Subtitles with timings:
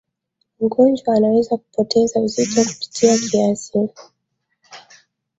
[0.59, 3.79] mgonjwa anaweza kupoteza uzito kupita kiasi